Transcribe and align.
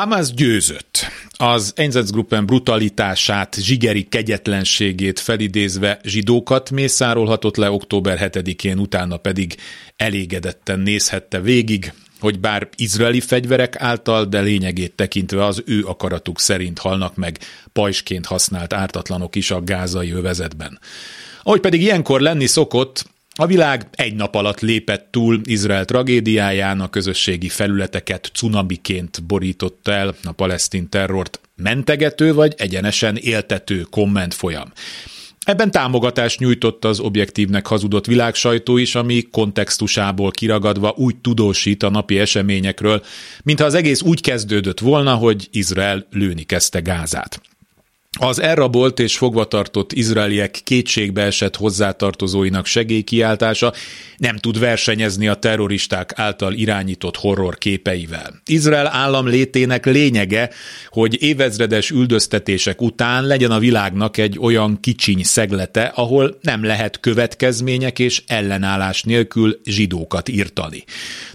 Hamas 0.00 0.32
győzött. 0.32 1.06
Az 1.30 1.72
Einsatzgruppen 1.76 2.46
brutalitását, 2.46 3.56
zsigeri 3.60 4.02
kegyetlenségét 4.02 5.18
felidézve 5.18 6.00
zsidókat 6.02 6.70
mészárolhatott 6.70 7.56
le 7.56 7.70
október 7.70 8.30
7-én, 8.32 8.78
utána 8.78 9.16
pedig 9.16 9.56
elégedetten 9.96 10.80
nézhette 10.80 11.40
végig, 11.40 11.92
hogy 12.20 12.40
bár 12.40 12.68
izraeli 12.76 13.20
fegyverek 13.20 13.80
által, 13.80 14.24
de 14.24 14.40
lényegét 14.40 14.92
tekintve 14.94 15.44
az 15.44 15.62
ő 15.66 15.84
akaratuk 15.84 16.40
szerint 16.40 16.78
halnak 16.78 17.16
meg 17.16 17.38
pajsként 17.72 18.26
használt 18.26 18.72
ártatlanok 18.72 19.36
is 19.36 19.50
a 19.50 19.62
gázai 19.62 20.10
övezetben. 20.10 20.78
Ahogy 21.42 21.60
pedig 21.60 21.82
ilyenkor 21.82 22.20
lenni 22.20 22.46
szokott, 22.46 23.04
a 23.38 23.46
világ 23.46 23.86
egy 23.90 24.14
nap 24.14 24.34
alatt 24.34 24.60
lépett 24.60 25.08
túl 25.10 25.40
Izrael 25.44 25.84
tragédiáján, 25.84 26.80
a 26.80 26.90
közösségi 26.90 27.48
felületeket 27.48 28.30
cunamiként 28.34 29.22
borította 29.24 29.92
el 29.92 30.14
a 30.24 30.32
palesztin 30.32 30.88
terrort 30.88 31.40
mentegető 31.56 32.34
vagy 32.34 32.54
egyenesen 32.56 33.16
éltető 33.16 33.80
komment 33.80 34.34
folyam. 34.34 34.72
Ebben 35.44 35.70
támogatást 35.70 36.38
nyújtott 36.38 36.84
az 36.84 37.00
objektívnek 37.00 37.66
hazudott 37.66 38.06
világsajtó 38.06 38.76
is, 38.76 38.94
ami 38.94 39.22
kontextusából 39.30 40.30
kiragadva 40.30 40.94
úgy 40.96 41.16
tudósít 41.16 41.82
a 41.82 41.90
napi 41.90 42.18
eseményekről, 42.18 43.02
mintha 43.42 43.64
az 43.64 43.74
egész 43.74 44.02
úgy 44.02 44.20
kezdődött 44.20 44.80
volna, 44.80 45.14
hogy 45.14 45.48
Izrael 45.50 46.06
lőni 46.10 46.42
kezdte 46.42 46.80
Gázát. 46.80 47.40
Az 48.18 48.40
elrabolt 48.40 48.98
és 48.98 49.16
fogvatartott 49.16 49.92
izraeliek 49.92 50.60
kétségbe 50.64 51.22
esett 51.22 51.56
hozzátartozóinak 51.56 52.66
segélykiáltása 52.66 53.72
nem 54.16 54.36
tud 54.36 54.58
versenyezni 54.58 55.28
a 55.28 55.34
terroristák 55.34 56.12
által 56.14 56.52
irányított 56.52 57.16
horror 57.16 57.58
képeivel. 57.58 58.40
Izrael 58.46 58.86
állam 58.86 59.26
létének 59.26 59.86
lényege, 59.86 60.50
hogy 60.88 61.22
évezredes 61.22 61.90
üldöztetések 61.90 62.82
után 62.82 63.26
legyen 63.26 63.50
a 63.50 63.58
világnak 63.58 64.16
egy 64.16 64.38
olyan 64.38 64.80
kicsiny 64.80 65.22
szeglete, 65.22 65.92
ahol 65.94 66.38
nem 66.42 66.64
lehet 66.64 67.00
következmények 67.00 67.98
és 67.98 68.22
ellenállás 68.26 69.02
nélkül 69.02 69.60
zsidókat 69.64 70.28
írtani. 70.28 70.84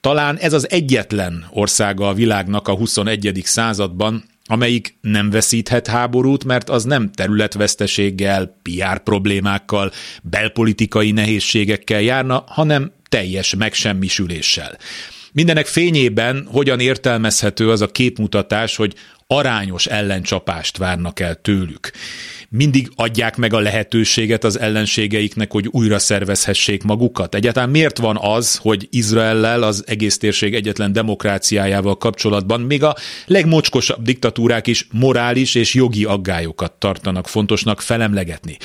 Talán 0.00 0.36
ez 0.36 0.52
az 0.52 0.70
egyetlen 0.70 1.46
országa 1.50 2.08
a 2.08 2.14
világnak 2.14 2.68
a 2.68 2.74
21. 2.74 3.40
században, 3.44 4.24
amelyik 4.50 4.94
nem 5.00 5.30
veszíthet 5.30 5.86
háborút, 5.86 6.44
mert 6.44 6.70
az 6.70 6.84
nem 6.84 7.10
területveszteséggel, 7.12 8.56
PR 8.62 8.98
problémákkal, 8.98 9.92
belpolitikai 10.22 11.10
nehézségekkel 11.10 12.00
járna, 12.00 12.44
hanem 12.46 12.92
teljes 13.08 13.54
megsemmisüléssel. 13.54 14.78
Mindenek 15.32 15.66
fényében 15.66 16.46
hogyan 16.50 16.80
értelmezhető 16.80 17.70
az 17.70 17.80
a 17.80 17.86
képmutatás, 17.86 18.76
hogy 18.76 18.94
arányos 19.26 19.86
ellencsapást 19.86 20.76
várnak 20.76 21.20
el 21.20 21.34
tőlük 21.34 21.90
mindig 22.52 22.90
adják 22.94 23.36
meg 23.36 23.52
a 23.52 23.58
lehetőséget 23.58 24.44
az 24.44 24.58
ellenségeiknek, 24.58 25.52
hogy 25.52 25.66
újra 25.70 25.98
szervezhessék 25.98 26.82
magukat? 26.82 27.34
Egyáltalán 27.34 27.70
miért 27.70 27.98
van 27.98 28.18
az, 28.20 28.56
hogy 28.56 28.88
Izraellel 28.90 29.62
az 29.62 29.84
egész 29.86 30.18
térség 30.18 30.54
egyetlen 30.54 30.92
demokráciájával 30.92 31.96
kapcsolatban 31.96 32.60
még 32.60 32.82
a 32.82 32.96
legmocskosabb 33.26 34.02
diktatúrák 34.02 34.66
is 34.66 34.86
morális 34.92 35.54
és 35.54 35.74
jogi 35.74 36.04
aggályokat 36.04 36.72
tartanak 36.72 37.28
fontosnak 37.28 37.80
felemlegetni? 37.80 38.56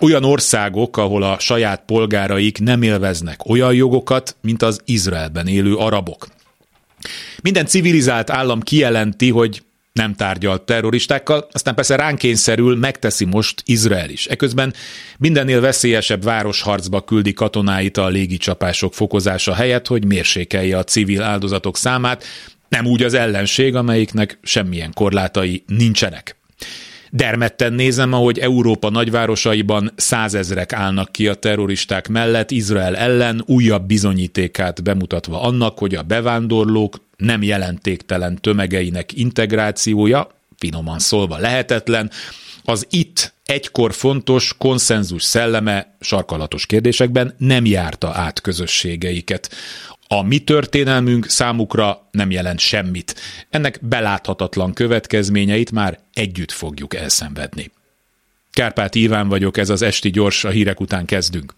olyan 0.00 0.24
országok, 0.24 0.96
ahol 0.96 1.22
a 1.22 1.38
saját 1.38 1.82
polgáraik 1.86 2.58
nem 2.58 2.82
élveznek 2.82 3.48
olyan 3.48 3.74
jogokat, 3.74 4.36
mint 4.42 4.62
az 4.62 4.80
Izraelben 4.84 5.46
élő 5.46 5.74
arabok. 5.74 6.28
Minden 7.42 7.66
civilizált 7.66 8.30
állam 8.30 8.60
kijelenti, 8.60 9.30
hogy 9.30 9.62
nem 9.92 10.14
tárgyalt 10.14 10.62
terroristákkal, 10.62 11.48
aztán 11.52 11.74
persze 11.74 11.96
ránk 11.96 12.18
kényszerül, 12.18 12.76
megteszi 12.76 13.24
most 13.24 13.62
Izrael 13.64 14.10
is. 14.10 14.26
Eközben 14.26 14.74
mindennél 15.18 15.60
veszélyesebb 15.60 16.22
városharcba 16.22 17.04
küldi 17.04 17.32
katonáit 17.32 17.96
a 17.96 18.08
légicsapások 18.08 18.94
fokozása 18.94 19.54
helyett, 19.54 19.86
hogy 19.86 20.04
mérsékelje 20.04 20.78
a 20.78 20.84
civil 20.84 21.22
áldozatok 21.22 21.76
számát, 21.76 22.24
nem 22.68 22.86
úgy 22.86 23.02
az 23.02 23.14
ellenség, 23.14 23.74
amelyiknek 23.74 24.38
semmilyen 24.42 24.92
korlátai 24.92 25.64
nincsenek. 25.66 26.36
Dermedten 27.10 27.72
nézem, 27.72 28.12
ahogy 28.12 28.38
Európa 28.38 28.90
nagyvárosaiban 28.90 29.92
százezrek 29.96 30.72
állnak 30.72 31.12
ki 31.12 31.28
a 31.28 31.34
terroristák 31.34 32.08
mellett 32.08 32.50
Izrael 32.50 32.96
ellen, 32.96 33.42
újabb 33.46 33.86
bizonyítékát 33.86 34.82
bemutatva 34.82 35.42
annak, 35.42 35.78
hogy 35.78 35.94
a 35.94 36.02
bevándorlók 36.02 36.96
nem 37.16 37.42
jelentéktelen 37.42 38.38
tömegeinek 38.40 39.12
integrációja, 39.12 40.28
finoman 40.58 40.98
szólva 40.98 41.38
lehetetlen, 41.38 42.10
az 42.64 42.86
itt 42.90 43.34
egykor 43.44 43.92
fontos 43.92 44.54
konszenzus 44.58 45.22
szelleme 45.22 45.96
sarkalatos 46.00 46.66
kérdésekben 46.66 47.34
nem 47.38 47.66
járta 47.66 48.10
át 48.14 48.40
közösségeiket. 48.40 49.50
A 50.12 50.22
mi 50.22 50.38
történelmünk 50.38 51.28
számukra 51.28 52.08
nem 52.10 52.30
jelent 52.30 52.58
semmit. 52.58 53.14
Ennek 53.50 53.78
beláthatatlan 53.82 54.72
következményeit 54.72 55.72
már 55.72 55.98
együtt 56.12 56.50
fogjuk 56.50 56.94
elszenvedni. 56.94 57.70
Kárpát 58.50 58.94
Iván 58.94 59.28
vagyok, 59.28 59.56
ez 59.56 59.70
az 59.70 59.82
Esti 59.82 60.10
Gyors, 60.10 60.44
a 60.44 60.48
hírek 60.48 60.80
után 60.80 61.04
kezdünk. 61.04 61.54